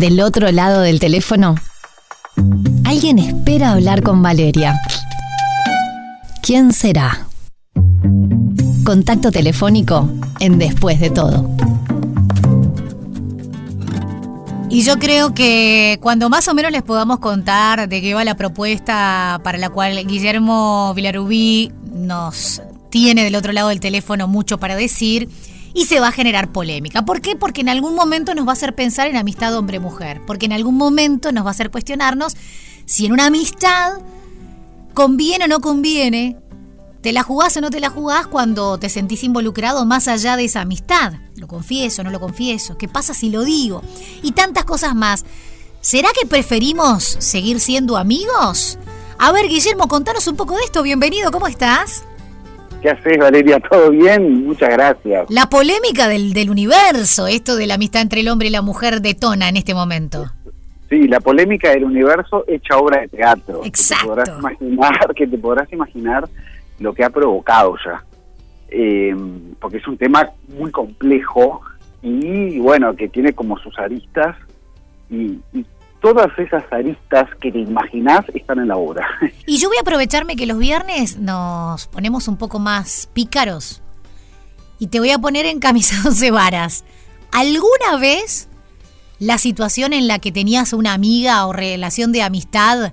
Del 0.00 0.18
otro 0.22 0.50
lado 0.50 0.80
del 0.80 0.98
teléfono, 0.98 1.56
alguien 2.86 3.18
espera 3.18 3.72
hablar 3.72 4.02
con 4.02 4.22
Valeria. 4.22 4.80
¿Quién 6.42 6.72
será? 6.72 7.26
Contacto 8.82 9.30
telefónico 9.30 10.08
en 10.38 10.58
Después 10.58 11.00
de 11.00 11.10
todo. 11.10 11.54
Y 14.70 14.84
yo 14.84 14.98
creo 14.98 15.34
que 15.34 15.98
cuando 16.00 16.30
más 16.30 16.48
o 16.48 16.54
menos 16.54 16.72
les 16.72 16.82
podamos 16.82 17.18
contar 17.18 17.86
de 17.86 18.00
qué 18.00 18.14
va 18.14 18.24
la 18.24 18.38
propuesta 18.38 19.42
para 19.44 19.58
la 19.58 19.68
cual 19.68 20.06
Guillermo 20.06 20.94
Villarubí 20.94 21.72
nos 21.92 22.62
tiene 22.88 23.22
del 23.22 23.36
otro 23.36 23.52
lado 23.52 23.68
del 23.68 23.80
teléfono 23.80 24.28
mucho 24.28 24.56
para 24.56 24.76
decir, 24.76 25.28
y 25.74 25.86
se 25.86 26.00
va 26.00 26.08
a 26.08 26.12
generar 26.12 26.52
polémica. 26.52 27.04
¿Por 27.04 27.20
qué? 27.20 27.36
Porque 27.36 27.60
en 27.60 27.68
algún 27.68 27.94
momento 27.94 28.34
nos 28.34 28.46
va 28.46 28.50
a 28.50 28.52
hacer 28.54 28.74
pensar 28.74 29.08
en 29.08 29.16
amistad 29.16 29.54
hombre-mujer, 29.56 30.20
porque 30.26 30.46
en 30.46 30.52
algún 30.52 30.76
momento 30.76 31.32
nos 31.32 31.44
va 31.44 31.48
a 31.48 31.52
hacer 31.52 31.70
cuestionarnos 31.70 32.36
si 32.86 33.06
en 33.06 33.12
una 33.12 33.26
amistad 33.26 34.00
conviene 34.94 35.44
o 35.44 35.48
no 35.48 35.60
conviene, 35.60 36.36
te 37.02 37.12
la 37.12 37.22
jugás 37.22 37.56
o 37.56 37.60
no 37.60 37.70
te 37.70 37.80
la 37.80 37.88
jugás 37.88 38.26
cuando 38.26 38.78
te 38.78 38.88
sentís 38.88 39.24
involucrado 39.24 39.86
más 39.86 40.08
allá 40.08 40.36
de 40.36 40.44
esa 40.44 40.62
amistad. 40.62 41.14
Lo 41.36 41.46
confieso, 41.46 42.02
no 42.02 42.10
lo 42.10 42.20
confieso, 42.20 42.76
¿qué 42.76 42.88
pasa 42.88 43.14
si 43.14 43.30
lo 43.30 43.44
digo? 43.44 43.82
Y 44.22 44.32
tantas 44.32 44.64
cosas 44.64 44.94
más. 44.94 45.24
¿Será 45.80 46.10
que 46.18 46.26
preferimos 46.26 47.16
seguir 47.20 47.60
siendo 47.60 47.96
amigos? 47.96 48.78
A 49.18 49.32
ver, 49.32 49.48
Guillermo, 49.48 49.88
contanos 49.88 50.26
un 50.26 50.36
poco 50.36 50.56
de 50.56 50.64
esto. 50.64 50.82
Bienvenido, 50.82 51.30
¿cómo 51.30 51.46
estás? 51.46 52.04
¿Qué 52.80 52.90
haces, 52.90 53.18
Valeria? 53.18 53.60
¿Todo 53.70 53.90
bien? 53.90 54.44
Muchas 54.46 54.70
gracias. 54.70 55.26
La 55.30 55.48
polémica 55.48 56.08
del, 56.08 56.32
del 56.32 56.50
universo, 56.50 57.26
esto 57.26 57.56
de 57.56 57.66
la 57.66 57.74
amistad 57.74 58.02
entre 58.02 58.20
el 58.20 58.28
hombre 58.28 58.48
y 58.48 58.50
la 58.50 58.62
mujer 58.62 59.00
detona 59.00 59.48
en 59.48 59.56
este 59.56 59.74
momento. 59.74 60.26
Sí, 60.88 61.06
la 61.06 61.20
polémica 61.20 61.70
del 61.70 61.84
universo 61.84 62.44
hecha 62.48 62.76
obra 62.76 63.02
de 63.02 63.08
teatro. 63.08 63.60
Exacto. 63.64 64.16
Que 64.16 64.22
te 64.22 64.30
podrás 64.32 64.38
imaginar, 64.60 65.14
que 65.16 65.26
te 65.26 65.38
podrás 65.38 65.72
imaginar 65.72 66.28
lo 66.78 66.92
que 66.92 67.04
ha 67.04 67.10
provocado 67.10 67.76
ya. 67.84 68.04
Eh, 68.70 69.14
porque 69.60 69.78
es 69.78 69.86
un 69.86 69.96
tema 69.96 70.30
muy 70.48 70.70
complejo 70.70 71.60
y 72.02 72.58
bueno, 72.60 72.94
que 72.94 73.08
tiene 73.08 73.32
como 73.32 73.58
sus 73.58 73.78
aristas 73.78 74.36
y, 75.10 75.38
y 75.52 75.64
todas 76.00 76.30
esas 76.38 76.64
aristas 76.72 77.28
que 77.40 77.52
te 77.52 77.58
imaginás 77.58 78.24
están 78.34 78.58
en 78.58 78.68
la 78.68 78.76
obra. 78.76 79.06
Y 79.46 79.58
yo 79.58 79.68
voy 79.68 79.78
a 79.78 79.82
aprovecharme 79.82 80.36
que 80.36 80.46
los 80.46 80.58
viernes 80.58 81.18
nos 81.18 81.86
ponemos 81.88 82.28
un 82.28 82.36
poco 82.36 82.58
más 82.58 83.08
pícaros 83.12 83.82
y 84.78 84.88
te 84.88 84.98
voy 84.98 85.10
a 85.10 85.18
poner 85.18 85.46
en 85.46 85.60
camisa 85.60 86.08
de 86.20 86.30
varas. 86.30 86.84
¿Alguna 87.32 87.98
vez 88.00 88.48
la 89.18 89.38
situación 89.38 89.92
en 89.92 90.08
la 90.08 90.18
que 90.18 90.32
tenías 90.32 90.72
una 90.72 90.94
amiga 90.94 91.46
o 91.46 91.52
relación 91.52 92.12
de 92.12 92.22
amistad 92.22 92.92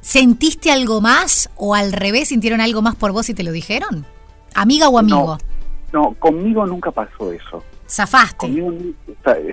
sentiste 0.00 0.70
algo 0.70 1.00
más 1.00 1.50
o 1.56 1.74
al 1.74 1.92
revés 1.92 2.28
sintieron 2.28 2.60
algo 2.60 2.82
más 2.82 2.94
por 2.94 3.12
vos 3.12 3.28
y 3.30 3.34
te 3.34 3.42
lo 3.42 3.52
dijeron? 3.52 4.04
¿Amiga 4.54 4.88
o 4.88 4.98
amigo? 4.98 5.38
No, 5.92 6.10
no 6.10 6.14
conmigo 6.14 6.66
nunca 6.66 6.90
pasó 6.90 7.32
eso. 7.32 7.64
Zafaste. 7.94 8.36
Conmigo, 8.38 8.72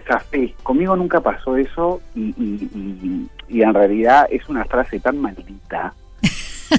zafé. 0.08 0.56
Nunca 0.98 1.22
pasó 1.22 1.56
eso 1.58 2.02
y, 2.16 2.30
y- 2.38 2.70
y- 2.74 3.30
y 3.58 3.62
en 3.62 3.74
realidad 3.74 4.28
es 4.32 4.48
una 4.50 4.66
frase 4.66 5.00
tan 5.00 5.20
maldita 5.20 5.94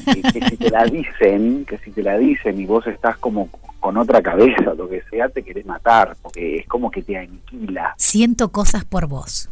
que, 0.05 0.22
que 0.22 0.48
si 0.48 0.56
te 0.56 0.70
la 0.70 0.84
dicen, 0.84 1.64
que 1.66 1.78
si 1.78 1.90
te 1.92 2.02
la 2.02 2.16
dicen 2.18 2.58
y 2.60 2.66
vos 2.66 2.86
estás 2.86 3.16
como 3.18 3.48
con 3.78 3.96
otra 3.96 4.22
cabeza, 4.22 4.74
lo 4.77 4.88
que 4.88 5.02
sea, 5.10 5.28
te 5.28 5.42
querés 5.42 5.66
matar, 5.66 6.16
porque 6.22 6.56
es 6.58 6.66
como 6.68 6.90
que 6.90 7.02
te 7.02 7.16
aniquila. 7.18 7.94
Siento 7.98 8.50
cosas 8.50 8.84
por 8.84 9.06
vos. 9.06 9.50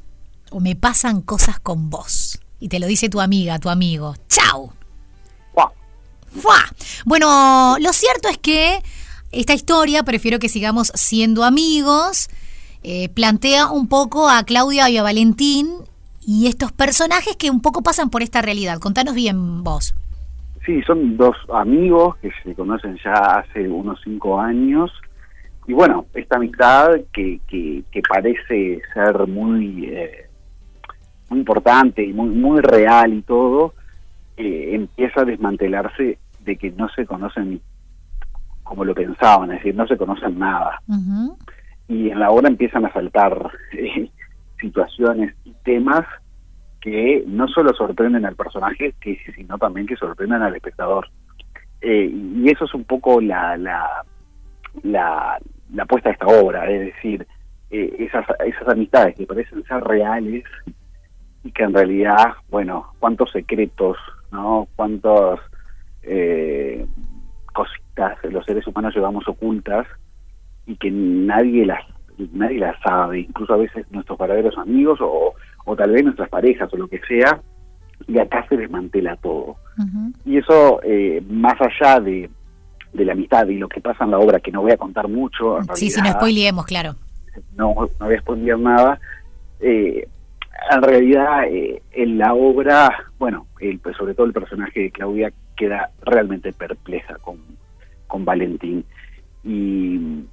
O 0.51 0.61
me 0.61 0.75
pasan 0.77 1.21
cosas 1.21 1.61
con 1.61 1.91
vos. 1.91 2.41
Y 2.59 2.69
te 2.69 2.79
lo 2.81 2.87
dice 2.87 3.09
tu 3.09 3.21
amiga, 3.21 3.59
tu 3.59 3.69
amigo. 3.71 4.15
¡Chao! 4.29 4.73
Bueno, 7.05 7.77
lo 7.81 7.93
cierto 7.93 8.29
es 8.29 8.39
que 8.39 8.79
esta 9.33 9.55
historia, 9.55 10.03
prefiero 10.03 10.39
que 10.39 10.49
sigamos 10.49 10.89
siendo 10.95 11.45
amigos, 11.45 12.29
eh, 12.83 13.09
plantea 13.11 13.71
un 13.71 13.89
poco 13.89 14.29
a 14.29 14.43
Claudia 14.45 14.89
y 14.91 14.97
a 14.97 15.03
Valentín 15.03 15.69
y 16.27 16.49
estos 16.49 16.73
personajes 16.73 17.37
que 17.37 17.51
un 17.51 17.63
poco 17.63 17.83
pasan 17.83 18.11
por 18.11 18.23
esta 18.23 18.43
realidad. 18.43 18.79
Contanos 18.79 19.15
bien 19.15 19.63
vos. 19.63 19.95
Sí, 20.65 20.83
son 20.83 21.17
dos 21.17 21.37
amigos 21.53 22.17
que 22.19 22.31
se 22.43 22.55
conocen 22.55 22.99
ya 23.05 23.13
hace 23.13 23.69
unos 23.69 23.99
cinco 24.05 24.41
años. 24.41 24.91
Y 25.67 25.73
bueno, 25.73 26.07
esta 26.15 26.37
amistad 26.37 26.91
que, 27.13 27.41
que, 27.49 27.83
que 27.91 28.03
parece 28.03 28.83
ser 28.93 29.27
muy, 29.27 29.87
eh, 29.87 30.27
muy 31.29 31.41
importante 31.41 32.05
y 32.05 32.13
muy, 32.13 32.29
muy 32.29 32.61
real 32.61 33.15
y 33.15 33.23
todo, 33.23 33.75
eh, 34.37 34.71
empieza 34.75 35.23
a 35.23 35.25
desmantelarse 35.25 36.19
de 36.45 36.57
que 36.57 36.71
no 36.73 36.89
se 36.91 37.07
conocen 37.07 37.61
como 38.71 38.85
lo 38.85 38.95
pensaban, 38.95 39.51
es 39.51 39.59
decir, 39.59 39.75
no 39.75 39.85
se 39.89 39.97
conocen 39.97 40.39
nada. 40.39 40.81
Y 41.89 42.09
en 42.09 42.21
la 42.21 42.31
obra 42.31 42.47
empiezan 42.47 42.87
a 42.87 42.93
saltar 42.93 43.51
eh, 43.73 44.09
situaciones 44.61 45.35
y 45.45 45.53
temas 45.65 46.07
que 46.81 47.25
no 47.27 47.49
solo 47.49 47.75
sorprenden 47.75 48.25
al 48.27 48.37
personaje, 48.37 48.95
que, 49.01 49.19
sino 49.35 49.59
también 49.59 49.89
que 49.89 49.97
sorprenden 49.97 50.43
al 50.43 50.55
espectador. 50.55 51.09
Eh, 51.81 52.13
y 52.15 52.49
eso 52.49 52.65
es 52.65 52.73
un 52.73 52.85
poco 52.85 53.21
la, 53.21 53.57
la, 53.57 54.05
la, 54.85 55.41
la 55.75 55.83
apuesta 55.83 56.11
de 56.11 56.13
esta 56.13 56.27
obra, 56.29 56.71
es 56.71 56.95
decir, 56.95 57.27
eh, 57.73 57.97
esas, 57.99 58.25
esas 58.47 58.69
amistades 58.69 59.17
que 59.17 59.27
parecen 59.27 59.65
ser 59.65 59.83
reales 59.83 60.45
y 61.43 61.51
que 61.51 61.65
en 61.65 61.75
realidad, 61.75 62.35
bueno, 62.49 62.93
cuántos 63.01 63.33
secretos, 63.33 63.97
¿no? 64.31 64.69
Cuántos 64.77 65.41
eh, 66.05 66.87
cositas 67.69 68.19
los 68.33 68.45
seres 68.45 68.67
humanos 68.67 68.95
llevamos 68.95 69.27
ocultas 69.29 69.87
y 70.67 70.77
que 70.77 70.91
nadie 70.91 71.67
las 71.67 71.81
nadie 72.33 72.59
las 72.59 72.79
sabe, 72.83 73.21
incluso 73.21 73.55
a 73.55 73.57
veces 73.57 73.87
nuestros 73.91 74.19
verdaderos 74.19 74.57
amigos 74.59 74.99
o, 75.01 75.35
o 75.65 75.77
tal 75.77 75.91
vez 75.91 76.05
nuestras 76.05 76.29
parejas 76.29 76.73
o 76.73 76.77
lo 76.77 76.87
que 76.87 77.01
sea, 77.09 77.41
y 78.07 78.19
acá 78.19 78.45
se 78.49 78.59
desmantela 78.59 79.17
todo. 79.17 79.57
Y 80.27 80.37
eso, 80.37 80.81
eh, 80.83 81.23
más 81.31 81.55
allá 81.61 81.99
de, 82.01 82.29
de 82.93 83.05
la 83.07 83.13
amistad 83.13 83.47
y 83.49 83.57
lo 83.57 83.69
que 83.69 83.81
pasa 83.81 84.05
en 84.05 84.11
la 84.11 84.19
obra, 84.19 84.41
que 84.41 84.53
no 84.53 84.61
voy 84.61 84.73
a 84.73 84.77
contar 84.77 85.09
mucho, 85.09 85.59
en 85.59 85.65
Sí, 85.75 85.89
sí, 85.89 86.01
no 86.03 86.11
spoileemos, 86.13 86.67
claro. 86.67 86.95
no, 87.57 87.75
no 87.99 88.07
voy 88.07 88.15
a 88.15 88.21
spoilear 88.21 88.59
nada, 88.59 89.01
eh, 89.61 90.07
en 90.71 90.83
realidad 90.83 91.45
eh, 91.49 91.83
en 91.93 92.19
la 92.19 92.35
obra, 92.35 92.91
bueno, 93.19 93.47
el, 93.61 93.79
pues, 93.79 93.97
sobre 93.97 94.15
todo 94.15 94.27
el 94.27 94.35
personaje 94.35 94.81
de 94.81 94.91
Claudia 94.91 95.33
queda 95.61 95.91
realmente 96.03 96.53
perpleja 96.53 97.17
con, 97.19 97.37
con 98.07 98.25
Valentín. 98.25 98.85
Y, 99.45 100.25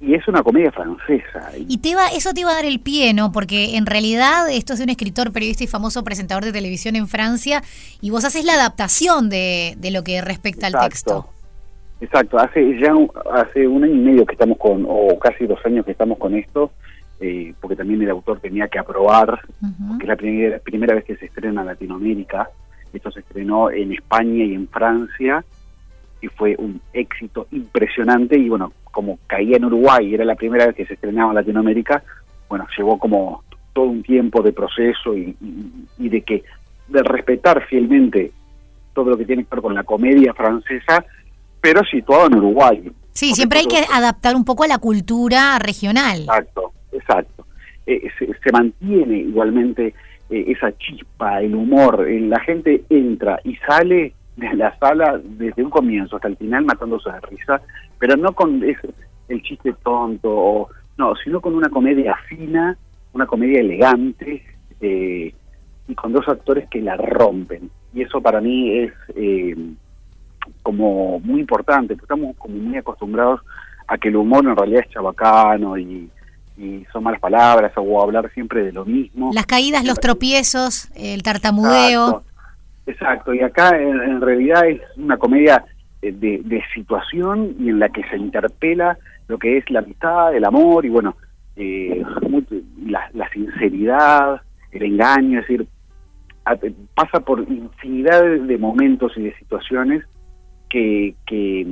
y 0.00 0.14
es 0.14 0.26
una 0.28 0.42
comedia 0.42 0.70
francesa. 0.72 1.50
y- 1.56 1.78
te 1.78 1.90
iba, 1.90 2.06
eso 2.08 2.32
te 2.34 2.40
iba 2.40 2.50
a 2.50 2.54
dar 2.54 2.64
el 2.64 2.80
pie, 2.80 3.14
¿no? 3.14 3.32
Porque 3.32 3.76
en 3.76 3.86
realidad 3.86 4.48
esto 4.50 4.72
es 4.74 4.78
de 4.78 4.84
un 4.84 4.90
escritor, 4.90 5.32
periodista 5.32 5.64
y 5.64 5.66
famoso 5.66 6.04
presentador 6.04 6.44
de 6.44 6.52
televisión 6.52 6.96
en 6.96 7.08
Francia 7.08 7.62
y 8.00 8.10
vos 8.10 8.24
haces 8.24 8.44
la 8.44 8.54
adaptación 8.54 9.28
de, 9.28 9.74
de 9.78 9.90
lo 9.90 10.02
que 10.04 10.20
respecta 10.20 10.66
al 10.68 10.74
texto. 10.88 11.28
Exacto, 12.00 12.38
hace 12.38 12.78
ya 12.78 12.94
un- 12.94 13.10
hace 13.32 13.66
un 13.66 13.82
año 13.84 13.94
y 13.94 13.98
medio 13.98 14.26
que 14.26 14.34
estamos 14.34 14.58
con, 14.58 14.84
o 14.88 15.18
casi 15.18 15.46
dos 15.46 15.58
años 15.64 15.84
que 15.84 15.92
estamos 15.92 16.18
con 16.18 16.34
esto, 16.34 16.70
eh, 17.20 17.54
porque 17.60 17.74
también 17.76 18.02
el 18.02 18.10
autor 18.10 18.38
tenía 18.40 18.68
que 18.68 18.78
aprobar, 18.78 19.40
porque 19.88 20.04
es 20.04 20.08
la 20.08 20.16
primera, 20.16 20.58
primera 20.58 20.94
vez 20.94 21.04
que 21.04 21.16
se 21.16 21.24
estrena 21.26 21.62
en 21.62 21.68
Latinoamérica, 21.68 22.50
esto 22.96 23.10
se 23.10 23.20
estrenó 23.20 23.70
en 23.70 23.92
España 23.92 24.44
y 24.44 24.54
en 24.54 24.68
Francia, 24.68 25.44
y 26.20 26.28
fue 26.28 26.54
un 26.58 26.80
éxito 26.92 27.46
impresionante, 27.52 28.38
y 28.38 28.48
bueno, 28.48 28.72
como 28.90 29.18
caía 29.26 29.56
en 29.58 29.66
Uruguay 29.66 30.14
era 30.14 30.24
la 30.24 30.34
primera 30.34 30.66
vez 30.66 30.74
que 30.76 30.86
se 30.86 30.94
estrenaba 30.94 31.30
en 31.30 31.36
Latinoamérica, 31.36 32.02
bueno, 32.48 32.66
llevó 32.76 32.98
como 32.98 33.44
todo 33.72 33.86
un 33.86 34.02
tiempo 34.02 34.42
de 34.42 34.52
proceso 34.52 35.14
y, 35.16 35.36
y- 35.40 36.06
y 36.06 36.08
de 36.08 36.22
que, 36.22 36.42
de 36.88 37.02
respetar 37.02 37.66
fielmente 37.66 38.32
todo 38.94 39.10
lo 39.10 39.18
que 39.18 39.26
tiene 39.26 39.44
que 39.44 39.50
ver 39.56 39.60
con 39.62 39.74
la 39.74 39.82
comedia 39.84 40.32
francesa, 40.32 41.04
pero 41.60 41.82
situado 41.84 42.28
en 42.28 42.36
Uruguay. 42.36 42.90
Sí, 43.12 43.34
siempre 43.34 43.58
hay 43.60 43.66
que 43.66 43.84
adaptar 43.92 44.34
un 44.36 44.44
poco 44.44 44.64
a 44.64 44.68
la 44.68 44.78
cultura 44.78 45.58
regional. 45.58 46.20
Exacto, 46.20 46.72
exacto. 46.92 47.46
Eh, 47.86 48.08
se, 48.18 48.26
se 48.26 48.52
mantiene 48.52 49.18
igualmente 49.18 49.94
eh, 50.30 50.44
esa 50.48 50.76
chispa, 50.78 51.40
el 51.40 51.54
humor. 51.54 52.06
eh, 52.08 52.20
la 52.20 52.40
gente 52.40 52.84
entra 52.90 53.40
y 53.44 53.56
sale 53.56 54.14
de 54.36 54.54
la 54.54 54.76
sala 54.78 55.18
desde 55.24 55.62
un 55.62 55.70
comienzo 55.70 56.16
hasta 56.16 56.28
el 56.28 56.36
final 56.36 56.64
matándose 56.64 57.10
de 57.10 57.20
risa, 57.20 57.60
pero 57.98 58.16
no 58.16 58.32
con 58.32 58.62
ese- 58.62 58.92
el 59.28 59.42
chiste 59.42 59.74
tonto, 59.82 60.28
o, 60.30 60.68
no, 60.98 61.14
sino 61.16 61.40
con 61.40 61.54
una 61.54 61.68
comedia 61.68 62.14
fina, 62.28 62.76
una 63.12 63.26
comedia 63.26 63.60
elegante 63.60 64.42
eh, 64.80 65.32
y 65.88 65.94
con 65.94 66.12
dos 66.12 66.28
actores 66.28 66.68
que 66.68 66.80
la 66.82 66.96
rompen. 66.96 67.70
Y 67.94 68.02
eso 68.02 68.20
para 68.20 68.40
mí 68.40 68.78
es 68.78 68.92
eh, 69.14 69.56
como 70.62 71.18
muy 71.20 71.40
importante, 71.40 71.94
porque 71.94 72.04
estamos 72.04 72.36
como 72.36 72.56
muy 72.56 72.76
acostumbrados 72.76 73.40
a 73.88 73.96
que 73.98 74.08
el 74.08 74.16
humor 74.16 74.44
en 74.44 74.56
realidad 74.56 74.82
es 74.84 74.90
chabacano 74.90 75.78
y, 75.78 76.10
y 76.56 76.86
son 76.92 77.04
malas 77.04 77.20
palabras 77.20 77.72
o 77.76 78.02
hablar 78.02 78.30
siempre 78.32 78.64
de 78.64 78.72
lo 78.72 78.84
mismo. 78.84 79.30
Las 79.32 79.46
caídas, 79.46 79.84
los 79.84 80.00
tropiezos, 80.00 80.88
el 80.94 81.22
tartamudeo. 81.22 82.22
Exacto, 82.86 83.34
y 83.34 83.40
acá 83.40 83.70
en, 83.76 84.20
realidad 84.20 84.66
es 84.68 84.80
una 84.96 85.16
comedia 85.16 85.64
de, 86.00 86.12
de, 86.12 86.62
situación 86.72 87.56
y 87.58 87.68
en 87.68 87.80
la 87.80 87.88
que 87.88 88.04
se 88.04 88.16
interpela 88.16 88.96
lo 89.26 89.38
que 89.38 89.58
es 89.58 89.68
la 89.70 89.80
amistad, 89.80 90.34
el 90.34 90.44
amor 90.44 90.86
y 90.86 90.88
bueno, 90.88 91.16
eh, 91.56 92.02
la, 92.86 93.10
la, 93.12 93.28
sinceridad, 93.30 94.40
el 94.70 94.82
engaño, 94.84 95.40
es 95.40 95.48
decir, 95.48 95.66
pasa 96.94 97.20
por 97.20 97.40
infinidad 97.40 98.22
de 98.22 98.58
momentos 98.58 99.12
y 99.16 99.22
de 99.22 99.34
situaciones 99.36 100.04
que, 100.68 101.14
que, 101.26 101.66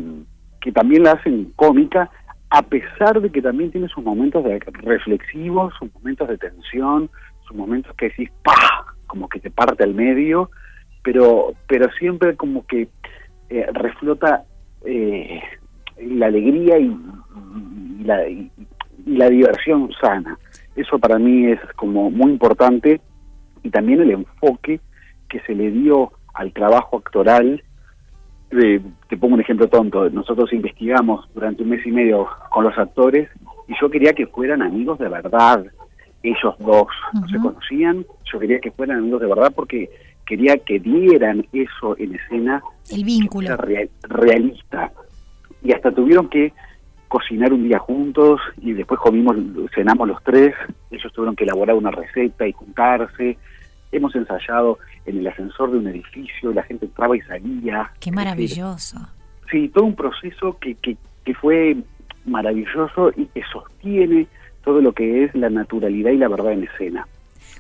que 0.61 0.73
también 0.73 1.05
la 1.05 1.13
hacen 1.13 1.53
cómica, 1.55 2.11
a 2.55 2.63
pesar 2.63 3.21
de 3.21 3.31
que 3.31 3.43
también 3.43 3.73
tiene 3.73 3.89
sus 3.89 4.05
momentos 4.05 4.45
de 4.45 4.61
reflexivos, 4.61 5.75
sus 5.77 5.93
momentos 5.93 6.29
de 6.29 6.39
tensión, 6.39 7.11
sus 7.49 7.57
momentos 7.57 7.93
que 7.97 8.11
decís 8.11 8.31
¡pah! 8.45 8.95
como 9.09 9.29
que 9.29 9.41
te 9.41 9.51
parte 9.51 9.83
al 9.83 9.93
medio, 9.93 10.51
pero, 11.03 11.55
pero 11.67 11.91
siempre 11.99 12.37
como 12.37 12.65
que 12.65 12.89
eh, 13.51 13.67
reflota 13.73 14.45
eh, 14.85 15.41
la 16.01 16.27
alegría 16.27 16.79
y, 16.79 16.97
la, 18.05 18.29
y 18.29 18.53
la 19.05 19.29
diversión 19.29 19.91
sana. 20.01 20.39
Eso 20.77 21.01
para 21.01 21.19
mí 21.19 21.47
es 21.47 21.61
como 21.75 22.09
muy 22.09 22.31
importante 22.31 23.01
y 23.65 23.71
también 23.71 24.01
el 24.01 24.13
enfoque 24.13 24.81
que 25.29 25.41
se 25.41 25.57
le 25.57 25.73
dio 25.73 26.13
al 26.35 26.53
trabajo 26.53 26.99
actoral. 26.99 27.65
Te 29.09 29.17
pongo 29.17 29.35
un 29.35 29.41
ejemplo 29.41 29.69
tonto, 29.69 30.09
nosotros 30.11 30.53
investigamos 30.53 31.29
durante 31.35 31.63
un 31.63 31.71
mes 31.71 31.87
y 31.87 31.91
medio 31.91 32.29
con 32.51 32.65
los 32.65 32.77
actores 32.79 33.29
y 33.69 33.75
yo 33.81 33.91
quería 33.91 34.13
que 34.13 34.27
fueran 34.27 34.63
amigos 34.63 34.99
de 34.99 35.09
verdad, 35.09 35.65
ellos 36.23 36.55
dos 36.59 36.87
no 37.13 37.29
se 37.29 37.39
conocían, 37.39 38.07
yo 38.33 38.39
quería 38.39 38.59
que 38.61 38.71
fueran 38.71 38.99
amigos 38.99 39.21
de 39.21 39.27
verdad 39.27 39.53
porque 39.55 39.91
quería 40.27 40.57
que 40.59 40.79
dieran 40.79 41.47
eso 41.53 41.97
en 41.99 42.15
escena. 42.15 42.63
El 42.91 43.05
vínculo. 43.05 43.57
realista. 44.09 44.91
Y 45.63 45.73
hasta 45.73 45.93
tuvieron 45.93 46.29
que 46.29 46.53
cocinar 47.09 47.53
un 47.53 47.65
día 47.65 47.79
juntos 47.79 48.41
y 48.61 48.73
después 48.73 48.99
comimos, 49.01 49.37
cenamos 49.75 50.09
los 50.09 50.23
tres, 50.25 50.55
ellos 50.91 51.13
tuvieron 51.13 51.37
que 51.37 51.45
elaborar 51.45 51.77
una 51.77 51.91
receta 51.91 52.47
y 52.47 52.53
juntarse. 52.53 53.37
Hemos 53.95 54.15
ensayado 54.15 54.79
en 55.07 55.19
el 55.19 55.27
ascensor 55.27 55.71
de 55.71 55.79
un 55.79 55.87
edificio, 55.89 56.53
la 56.53 56.63
gente 56.65 56.87
entraba 56.87 57.17
y 57.17 57.21
salía. 57.23 57.91
Qué 58.01 58.11
maravilloso. 58.11 58.99
Sí, 59.51 59.69
todo 59.69 59.85
un 59.85 59.95
proceso 59.95 60.59
que, 60.61 60.75
que, 60.77 60.97
que 61.25 61.35
fue 61.35 61.77
maravilloso 62.25 63.11
y 63.17 63.27
que 63.27 63.43
sostiene 63.53 64.27
todo 64.65 64.81
lo 64.81 64.93
que 64.93 65.25
es 65.25 65.35
la 65.35 65.51
naturalidad 65.51 66.11
y 66.11 66.17
la 66.17 66.29
verdad 66.29 66.53
en 66.53 66.65
escena. 66.65 67.07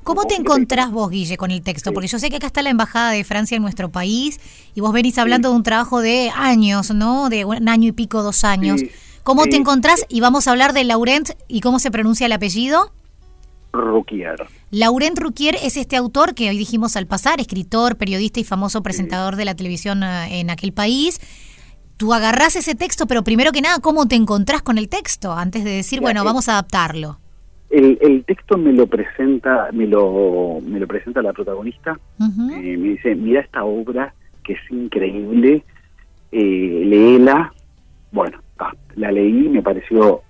¿Cómo 0.03 0.25
te 0.25 0.35
encontrás 0.35 0.91
vos, 0.91 1.11
Guille, 1.11 1.39
con 1.39 1.51
el 1.51 1.63
texto? 1.63 1.93
Porque 1.93 2.09
yo 2.09 2.19
sé 2.19 2.29
que 2.29 2.37
acá 2.37 2.47
está 2.47 2.63
la 2.63 2.71
Embajada 2.71 3.13
de 3.13 3.25
Francia 3.25 3.57
en 3.57 3.63
nuestro 3.63 3.89
país 3.89 4.39
y 4.75 4.81
vos 4.81 4.93
venís 4.93 5.17
hablando 5.17 5.51
de 5.51 5.57
un 5.57 5.63
trabajo 5.63 6.03
de 6.03 6.31
años, 6.35 6.93
¿no? 6.93 7.31
De 7.31 7.47
un 7.47 7.69
año 7.69 7.89
y 7.89 7.93
pico, 7.93 8.23
dos 8.23 8.45
años. 8.45 8.83
¿Cómo 9.23 9.45
te 9.45 9.57
encontrás? 9.57 10.05
Y 10.11 10.21
vamos 10.21 10.47
a 10.47 10.51
hablar 10.51 10.75
de 10.75 10.85
Laurent 10.85 11.31
y 11.49 11.61
cómo 11.63 11.79
se 11.79 11.91
pronuncia 11.91 12.27
el 12.27 12.33
apellido. 12.33 12.93
Ruquier. 13.75 14.47
Laurent 14.71 15.19
Ruquier 15.19 15.56
es 15.56 15.76
este 15.76 15.97
autor 15.97 16.35
que 16.35 16.49
hoy 16.49 16.56
dijimos 16.56 16.97
al 16.97 17.06
pasar, 17.06 17.41
escritor, 17.41 17.97
periodista 17.97 18.41
y 18.41 18.44
famoso 18.44 18.82
presentador 18.82 19.37
de 19.37 19.44
la 19.44 19.55
televisión 19.55 20.03
eh, 20.03 20.41
en 20.41 20.50
aquel 20.50 20.73
país. 20.73 21.21
Tú 21.97 22.12
agarrás 22.15 22.56
ese 22.56 22.75
texto, 22.75 23.06
pero 23.06 23.23
primero 23.23 23.53
que 23.53 23.61
nada, 23.61 23.79
¿cómo 23.81 24.06
te 24.06 24.17
encontrás 24.17 24.62
con 24.62 24.79
el 24.79 24.88
texto? 24.88 25.32
Antes 25.32 25.65
de 25.65 25.71
decir, 25.71 26.00
bueno, 26.00 26.25
vamos 26.25 26.49
a 26.49 26.53
adaptarlo. 26.53 27.19
El, 27.71 28.25
texto 28.25 28.56
me 28.56 28.73
lo 28.73 28.87
presenta, 28.87 29.69
me 29.73 29.87
lo, 29.87 30.61
me 30.65 30.79
lo 30.79 30.87
presenta 30.87 31.23
la 31.23 31.32
protagonista. 31.32 31.99
Eh, 32.20 32.77
me 32.77 32.91
dice, 32.91 33.15
mira 33.17 33.41
esta 33.41 33.65
obra 33.65 34.15
que 34.44 34.53
es 34.53 34.70
increíble, 34.70 35.65
eh, 36.31 36.82
léela. 36.85 37.53
Bueno, 38.12 38.38
la 38.94 39.11
leí, 39.11 39.49
me 39.49 39.62
pareció 39.62 40.23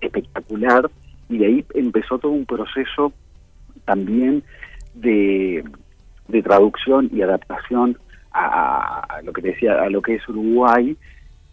espectacular 0.00 0.88
y 1.28 1.38
de 1.38 1.46
ahí 1.46 1.64
empezó 1.74 2.18
todo 2.18 2.32
un 2.32 2.46
proceso 2.46 3.12
también 3.84 4.42
de, 4.94 5.64
de 6.28 6.42
traducción 6.42 7.10
y 7.12 7.22
adaptación 7.22 7.98
a, 8.32 9.20
lo 9.22 9.32
que 9.32 9.42
decía, 9.42 9.80
a 9.82 9.88
lo 9.90 10.02
que 10.02 10.16
es 10.16 10.28
Uruguay 10.28 10.96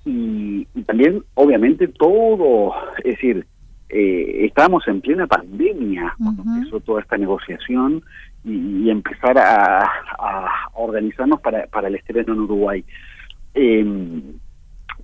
y, 0.03 0.67
y 0.73 0.81
también 0.83 1.23
obviamente 1.35 1.87
todo, 1.87 2.73
es 3.03 3.15
decir, 3.15 3.45
eh, 3.93 4.45
estábamos 4.45 4.87
en 4.87 5.01
plena 5.01 5.27
pandemia 5.27 6.15
cuando 6.17 6.43
empezó 6.43 6.79
toda 6.79 7.01
esta 7.01 7.17
negociación 7.17 8.01
y, 8.45 8.89
empezar 8.89 9.37
a, 9.37 9.85
organizarnos 10.73 11.41
para, 11.41 11.67
para 11.67 11.89
el 11.89 11.95
estreno 11.95 12.33
en 12.33 12.39
Uruguay. 12.39 12.85
Em, 13.53 14.21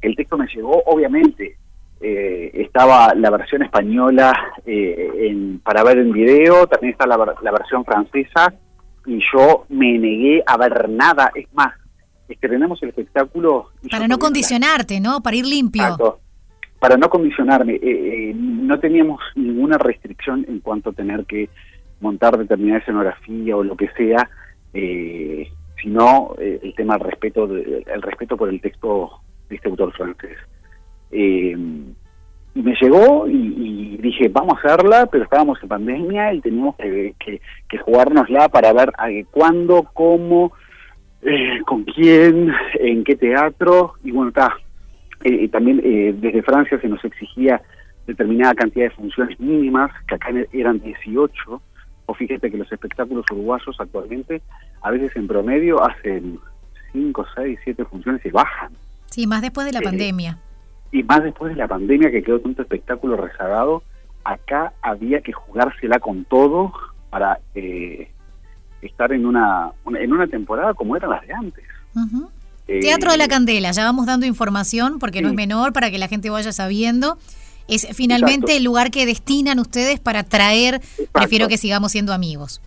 el 0.02 0.16
texto 0.16 0.38
me 0.38 0.48
llegó, 0.48 0.82
obviamente, 0.86 1.58
eh, 2.02 2.52
estaba 2.54 3.14
la 3.16 3.30
versión 3.30 3.64
española 3.64 4.34
eh, 4.66 5.10
en, 5.30 5.60
para 5.60 5.84
ver 5.84 5.98
en 5.98 6.12
video, 6.12 6.68
también 6.68 6.94
está 6.94 7.08
la, 7.08 7.18
la 7.18 7.52
versión 7.52 7.84
francesa, 7.84 8.54
y 9.06 9.20
yo 9.34 9.66
me 9.70 9.98
negué 9.98 10.44
a 10.46 10.58
ver 10.58 10.90
nada, 10.90 11.32
es 11.34 11.48
más, 11.54 11.74
estrenamos 12.28 12.82
el 12.84 12.90
espectáculo... 12.90 13.70
Para 13.90 14.08
no 14.08 14.20
condicionarte, 14.20 15.00
¿no? 15.00 15.22
Para 15.22 15.38
ir 15.38 15.46
limpio. 15.46 16.20
Para 16.80 16.98
no 16.98 17.10
condicionarme, 17.10 17.76
eh, 17.76 17.80
eh, 17.82 18.34
no 18.36 18.80
teníamos 18.80 19.20
ninguna 19.36 19.78
restricción 19.78 20.46
en 20.48 20.60
cuanto 20.60 20.92
a 20.92 20.94
tener 20.94 21.26
que 21.26 21.50
montar 22.02 22.38
determinada 22.38 22.80
escenografía 22.80 23.58
o 23.58 23.64
lo 23.64 23.76
que 23.76 23.90
sea, 23.98 24.30
eh, 24.74 25.48
sino 25.82 26.36
el 26.38 26.74
tema 26.76 26.98
del 26.98 27.08
respeto, 27.08 27.46
el 27.46 28.02
respeto 28.02 28.38
por 28.38 28.50
el 28.50 28.62
texto 28.62 29.22
de 29.50 29.56
este 29.56 29.70
autor 29.70 29.94
francés. 29.94 30.38
Y 31.12 31.56
me 32.64 32.76
llegó 32.82 33.28
y, 33.28 33.98
dije, 33.98 34.30
vamos 34.30 34.56
a 34.56 34.68
hacerla, 34.68 35.06
pero 35.08 35.24
estábamos 35.24 35.62
en 35.62 35.70
pandemia 35.70 36.34
y 36.34 36.42
teníamos 36.42 36.76
que, 36.76 37.14
que, 37.20 37.42
que 37.70 37.78
jugárnosla 37.78 38.50
para 38.50 38.74
ver 38.74 38.92
a 38.98 39.10
cuándo, 39.32 39.84
cómo, 39.94 40.54
con 41.66 41.84
quién, 41.84 42.52
en 42.80 43.04
qué 43.04 43.16
teatro, 43.16 43.94
y 44.04 44.12
bueno, 44.12 44.30
está, 44.30 44.56
eh, 45.24 45.48
también 45.50 45.82
eh, 45.84 46.16
desde 46.18 46.44
Francia 46.44 46.80
se 46.80 46.88
nos 46.88 47.04
exigía 47.04 47.62
determinada 48.06 48.54
cantidad 48.54 48.86
de 48.86 48.92
funciones 48.92 49.40
mínimas, 49.40 49.92
que 50.08 50.16
acá 50.16 50.30
eran 50.54 50.80
18, 50.80 51.62
o 52.06 52.14
fíjate 52.14 52.50
que 52.50 52.58
los 52.58 52.72
espectáculos 52.72 53.26
uruguayos 53.32 53.76
actualmente, 53.80 54.42
a 54.82 54.92
veces 54.92 55.16
en 55.16 55.28
promedio, 55.28 55.84
hacen 55.84 56.40
5, 56.94 57.26
6, 57.36 57.60
7 57.64 57.86
funciones 57.86 58.26
y 58.26 58.30
bajan. 58.30 58.72
Sí, 59.08 59.28
más 59.28 59.42
después 59.42 59.66
de 59.66 59.74
la 59.74 59.80
eh, 59.80 59.84
pandemia. 59.84 60.38
Y 60.92 61.04
más 61.04 61.24
después 61.24 61.54
de 61.54 61.58
la 61.58 61.68
pandemia 61.68 62.12
que 62.12 62.24
quedó 62.24 62.40
tanto 62.40 62.62
espectáculo 62.62 63.18
rezagado, 63.18 63.84
acá 64.24 64.74
había 64.82 65.22
que 65.22 65.34
jugársela 65.34 66.00
con 66.00 66.26
todo 66.26 66.74
para 67.10 67.40
estar 68.82 69.12
en 69.12 69.26
una, 69.26 69.72
en 69.86 70.14
una 70.14 70.28
temporada 70.28 70.74
como 70.74 70.96
eran 70.96 71.10
las 71.12 71.26
de 71.28 71.34
antes. 71.34 71.64
Teatro 72.66 73.12
de 73.12 73.18
la 73.18 73.28
Candela, 73.28 73.72
ya 73.72 73.86
vamos 73.86 74.06
dando 74.06 74.26
información 74.26 75.00
porque 75.00 75.22
no 75.22 75.30
es 75.30 75.34
menor 75.34 75.74
para 75.74 75.90
que 75.90 75.98
la 75.98 76.08
gente 76.08 76.30
vaya 76.30 76.52
sabiendo. 76.52 77.18
Es 77.68 77.88
finalmente 77.94 78.58
el 78.58 78.64
lugar 78.64 78.92
que 78.92 79.06
destinan 79.06 79.60
ustedes 79.60 80.00
para 80.00 80.24
traer, 80.24 80.82
prefiero 81.12 81.48
que 81.48 81.58
sigamos 81.58 81.92
siendo 81.92 82.14
amigos. 82.14 82.62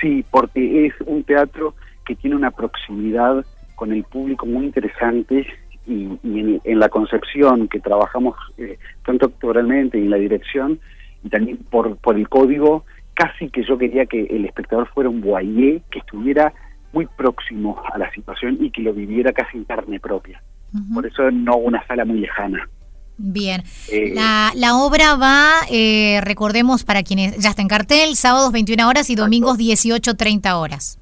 Sí, 0.00 0.24
porque 0.30 0.86
es 0.86 0.94
un 1.06 1.22
teatro 1.24 1.74
que 2.04 2.14
tiene 2.14 2.36
una 2.36 2.50
proximidad 2.50 3.44
con 3.74 3.92
el 3.92 4.04
público 4.04 4.46
muy 4.46 4.64
interesante 4.64 5.46
y, 5.88 6.60
en, 6.64 6.78
la 6.78 6.88
concepción 6.88 7.68
que 7.68 7.80
trabajamos 7.80 8.36
eh, 8.58 8.78
tanto 9.04 9.26
actoralmente 9.26 9.98
y 9.98 10.02
en 10.02 10.10
la 10.10 10.18
dirección 10.18 10.78
y 11.24 11.30
también 11.30 11.58
por, 11.70 11.96
por 11.96 12.16
el 12.16 12.28
código, 12.28 12.84
casi 13.14 13.48
que 13.50 13.64
yo 13.64 13.78
quería 13.78 14.06
que 14.06 14.22
el 14.24 14.44
espectador 14.44 14.88
fuera 14.88 15.10
un 15.10 15.20
boyer 15.20 15.80
que 15.90 15.98
estuviera 15.98 16.52
muy 16.92 17.06
próximo 17.06 17.82
a 17.92 17.98
la 17.98 18.10
situación 18.12 18.58
y 18.60 18.70
que 18.70 18.82
lo 18.82 18.92
viviera 18.92 19.32
casi 19.32 19.58
en 19.58 19.64
carne 19.64 19.98
propia. 19.98 20.40
Por 20.92 21.06
eso 21.06 21.30
no 21.30 21.56
una 21.56 21.84
sala 21.86 22.04
muy 22.04 22.20
lejana. 22.20 22.68
Bien. 23.16 23.62
Eh, 23.90 24.12
la, 24.14 24.52
la, 24.54 24.76
obra 24.76 25.16
va, 25.16 25.50
eh, 25.70 26.20
recordemos 26.22 26.84
para 26.84 27.02
quienes 27.02 27.36
ya 27.38 27.50
está 27.50 27.62
en 27.62 27.68
cartel, 27.68 28.14
sábados 28.14 28.52
21 28.52 28.88
horas 28.88 29.10
y 29.10 29.16
domingos 29.16 29.58
18.30 29.58 30.52
horas. 30.54 31.00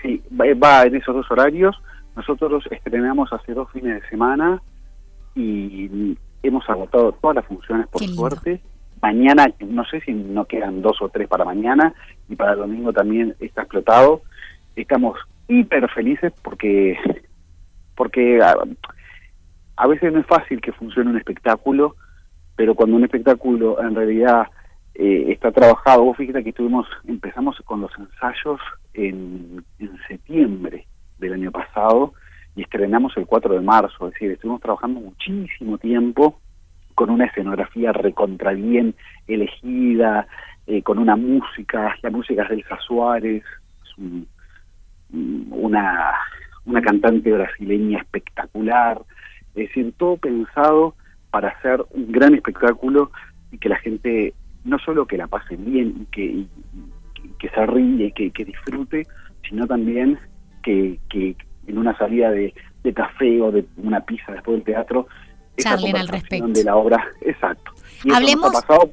Sí, 0.00 0.22
va, 0.30 0.82
en 0.84 0.94
esos 0.94 1.14
dos 1.14 1.28
horarios. 1.30 1.74
Nosotros 2.16 2.64
estrenamos 2.70 3.32
hace 3.32 3.54
dos 3.54 3.70
fines 3.70 4.02
de 4.02 4.08
semana 4.08 4.60
y 5.34 6.16
hemos 6.42 6.68
agotado 6.68 7.12
todas 7.12 7.36
las 7.36 7.46
funciones 7.46 7.86
por 7.88 8.02
suerte. 8.02 8.60
Mañana, 9.00 9.46
no 9.60 9.84
sé 9.86 10.00
si 10.02 10.12
no 10.12 10.44
quedan 10.44 10.82
dos 10.82 11.00
o 11.00 11.08
tres 11.08 11.26
para 11.28 11.44
mañana 11.44 11.94
y 12.28 12.36
para 12.36 12.52
el 12.52 12.58
domingo 12.58 12.92
también 12.92 13.34
está 13.40 13.62
explotado 13.62 14.22
estamos 14.76 15.18
hiper 15.48 15.88
felices 15.90 16.32
porque 16.42 16.98
porque 17.96 18.40
a, 19.76 19.86
veces 19.86 20.12
no 20.12 20.20
es 20.20 20.26
fácil 20.26 20.60
que 20.60 20.72
funcione 20.72 21.10
un 21.10 21.18
espectáculo, 21.18 21.96
pero 22.56 22.74
cuando 22.74 22.96
un 22.96 23.04
espectáculo 23.04 23.80
en 23.82 23.94
realidad 23.94 24.46
eh, 24.94 25.26
está 25.28 25.52
trabajado. 25.52 26.04
Vos 26.04 26.16
fíjate 26.16 26.42
que 26.42 26.50
estuvimos, 26.50 26.86
empezamos 27.06 27.60
con 27.64 27.82
los 27.82 27.90
ensayos 27.98 28.60
en, 28.94 29.62
en 29.78 29.98
septiembre 30.08 30.86
del 31.20 31.34
año 31.34 31.50
pasado 31.50 32.14
y 32.56 32.62
estrenamos 32.62 33.16
el 33.16 33.26
4 33.26 33.54
de 33.54 33.60
marzo, 33.60 34.08
es 34.08 34.14
decir, 34.14 34.32
estuvimos 34.32 34.60
trabajando 34.60 35.00
muchísimo 35.00 35.78
tiempo 35.78 36.40
con 36.94 37.10
una 37.10 37.26
escenografía 37.26 37.92
recontra 37.92 38.52
bien 38.52 38.94
elegida, 39.26 40.26
eh, 40.66 40.82
con 40.82 40.98
una 40.98 41.16
música, 41.16 41.96
la 42.02 42.10
música 42.10 42.42
es 42.42 42.48
de 42.48 42.54
Elsa 42.56 42.78
Suárez, 42.86 43.42
una, 45.10 46.12
una 46.64 46.82
cantante 46.82 47.32
brasileña 47.32 47.98
espectacular, 47.98 49.00
es 49.54 49.68
decir, 49.68 49.92
todo 49.96 50.16
pensado 50.16 50.94
para 51.30 51.48
hacer 51.48 51.84
un 51.90 52.12
gran 52.12 52.34
espectáculo 52.34 53.10
y 53.50 53.58
que 53.58 53.68
la 53.68 53.78
gente 53.78 54.34
no 54.64 54.78
solo 54.78 55.06
que 55.06 55.16
la 55.16 55.26
pase 55.26 55.56
bien 55.56 56.02
y 56.02 56.04
que, 56.06 56.44
que 57.38 57.48
se 57.48 57.66
ríe, 57.66 58.12
que, 58.12 58.30
que 58.30 58.44
disfrute, 58.44 59.06
sino 59.48 59.66
también 59.66 60.18
que, 60.62 60.98
que 61.08 61.36
en 61.66 61.78
una 61.78 61.96
salida 61.96 62.30
de, 62.30 62.54
de 62.82 62.94
café 62.94 63.40
o 63.40 63.50
de 63.50 63.64
una 63.76 64.00
pizza 64.00 64.32
después 64.32 64.56
del 64.56 64.64
teatro, 64.64 65.06
charlen 65.56 65.96
al 65.96 66.08
respecto 66.08 66.48
de 66.48 66.64
la 66.64 66.76
obra, 66.76 67.04
exacto. 67.20 67.72
Y 68.04 68.12
Hablemos. 68.12 68.46
Eso 68.46 68.52
nos 68.52 68.64
ha 68.64 68.66
pasado, 68.66 68.90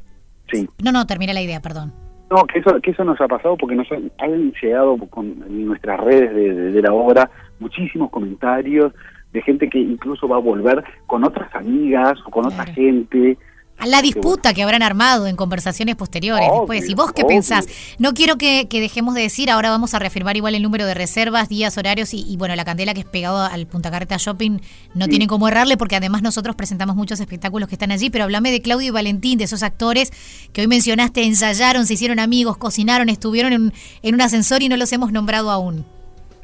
sí. 0.51 0.69
No, 0.83 0.91
no, 0.91 1.05
termina 1.05 1.33
la 1.33 1.41
idea, 1.41 1.61
perdón. 1.61 1.93
No, 2.29 2.43
que 2.45 2.59
eso, 2.59 2.81
que 2.81 2.91
eso 2.91 3.05
nos 3.05 3.19
ha 3.21 3.27
pasado 3.27 3.55
porque 3.55 3.75
nos 3.75 3.87
han, 3.91 4.51
llegado 4.61 4.97
con 5.09 5.27
en 5.47 5.65
nuestras 5.65 5.99
redes 6.01 6.35
de, 6.35 6.71
de, 6.71 6.81
la 6.81 6.91
obra 6.91 7.29
muchísimos 7.59 8.09
comentarios 8.09 8.93
de 9.31 9.41
gente 9.41 9.69
que 9.69 9.79
incluso 9.79 10.27
va 10.27 10.35
a 10.35 10.41
volver 10.41 10.83
con 11.05 11.23
otras 11.23 11.53
amigas 11.55 12.19
o 12.25 12.29
con 12.29 12.45
otra 12.45 12.65
gente 12.65 13.37
la 13.85 14.01
disputa 14.01 14.53
que 14.53 14.63
habrán 14.63 14.81
armado 14.81 15.27
en 15.27 15.35
conversaciones 15.35 15.95
posteriores 15.95 16.47
después. 16.51 16.89
¿Y 16.89 16.95
vos 16.95 17.11
qué 17.11 17.23
pensás? 17.25 17.67
No 17.99 18.13
quiero 18.13 18.37
que, 18.37 18.67
dejemos 18.69 19.13
de 19.13 19.21
decir, 19.21 19.51
ahora 19.51 19.69
vamos 19.69 19.93
a 19.93 19.99
reafirmar 19.99 20.35
igual 20.35 20.55
el 20.55 20.63
número 20.63 20.85
de 20.85 20.93
reservas, 20.93 21.49
días, 21.49 21.77
horarios 21.77 22.13
y, 22.13 22.35
bueno, 22.37 22.55
la 22.55 22.65
candela 22.65 22.93
que 22.93 23.01
es 23.01 23.05
pegado 23.05 23.39
al 23.39 23.67
Punta 23.67 23.91
Carreta 23.91 24.17
Shopping 24.17 24.59
no 24.95 25.07
tiene 25.07 25.27
cómo 25.27 25.47
errarle 25.47 25.77
porque 25.77 25.95
además 25.95 26.21
nosotros 26.21 26.55
presentamos 26.55 26.95
muchos 26.95 27.19
espectáculos 27.19 27.69
que 27.69 27.75
están 27.75 27.91
allí, 27.91 28.09
pero 28.09 28.23
hablame 28.23 28.51
de 28.51 28.61
Claudio 28.61 28.87
y 28.87 28.91
Valentín, 28.91 29.37
de 29.37 29.43
esos 29.43 29.61
actores 29.61 30.11
que 30.53 30.61
hoy 30.61 30.67
mencionaste, 30.67 31.23
ensayaron, 31.23 31.85
se 31.85 31.93
hicieron 31.93 32.19
amigos, 32.19 32.57
cocinaron, 32.57 33.09
estuvieron 33.09 33.53
en, 33.53 33.73
en 34.01 34.15
un 34.15 34.21
ascensor 34.21 34.63
y 34.63 34.69
no 34.69 34.77
los 34.77 34.91
hemos 34.91 35.11
nombrado 35.11 35.51
aún. 35.51 35.85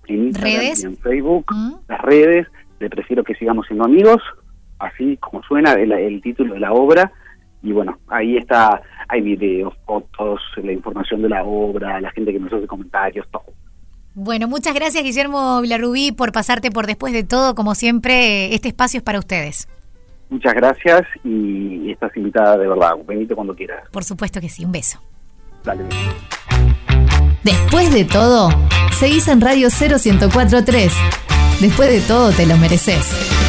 en 0.08 0.28
Instagram 0.28 0.62
y 0.78 0.86
en 0.86 0.98
Facebook, 0.98 1.46
las 1.88 2.02
redes, 2.02 2.48
le 2.84 2.90
prefiero 2.90 3.24
que 3.24 3.34
sigamos 3.36 3.66
siendo 3.66 3.86
amigos, 3.86 4.22
así 4.78 5.18
como 5.18 5.42
suena 5.44 5.72
el, 5.74 6.22
título 6.22 6.54
de 6.54 6.60
la 6.60 6.74
obra. 6.74 7.12
Y 7.62 7.72
bueno, 7.72 7.98
ahí 8.10 8.36
está, 8.36 8.82
hay 9.08 9.22
videos, 9.22 9.74
fotos, 9.86 10.42
la 10.62 10.74
información 10.74 11.22
de 11.22 11.30
la 11.30 11.44
obra, 11.46 12.02
la 12.02 12.12
gente 12.12 12.34
que 12.34 12.40
nos 12.40 12.52
hace 12.52 12.68
comentarios, 12.68 13.26
todo. 13.32 13.46
Bueno, 14.16 14.48
muchas 14.48 14.76
gracias 14.76 15.04
Guillermo 15.04 15.62
Villarrubí 15.62 16.12
por 16.12 16.32
pasarte 16.34 16.70
por 16.70 16.86
después 16.86 17.14
de 17.14 17.24
todo, 17.24 17.56
como 17.56 17.74
siempre, 17.74 18.54
este 18.54 18.68
espacio 18.68 18.98
es 18.98 19.04
para 19.04 19.18
ustedes. 19.18 19.68
Muchas 20.30 20.54
gracias 20.54 21.04
y 21.24 21.90
estás 21.92 22.16
invitada 22.18 22.58
de 22.58 22.68
verdad, 22.68 22.92
venite 23.08 23.34
cuando 23.34 23.56
quieras. 23.56 23.88
Por 23.92 24.04
supuesto 24.04 24.42
que 24.42 24.50
sí, 24.50 24.66
un 24.66 24.74
beso. 24.74 25.00
Dale. 25.64 25.86
Después 27.44 27.94
de 27.94 28.04
todo, 28.04 28.50
seguís 28.92 29.28
en 29.30 29.40
Radio 29.42 29.70
0143 29.70 31.23
Después 31.64 31.90
de 31.90 32.02
todo, 32.02 32.30
te 32.34 32.46
lo 32.46 32.58
mereces. 32.58 33.43